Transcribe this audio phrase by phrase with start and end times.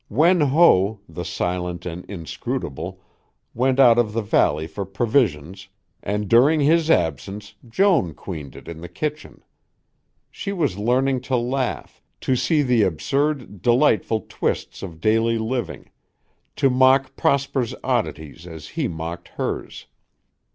[0.09, 3.03] Wen Ho, the silent and inscrutable,
[3.53, 5.67] went out of the valley for provisions,
[6.01, 9.43] and during his absence Joan queened it in the kitchen.
[10.31, 15.91] She was learning to laugh, to see the absurd, delightful twists of daily living,
[16.55, 19.85] to mock Prosper's oddities as he mocked hers.